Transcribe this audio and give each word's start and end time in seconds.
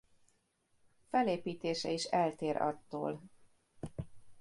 Felépítése 1.09 1.91
is 1.91 2.03
eltér 2.03 2.55
attól. 2.61 3.21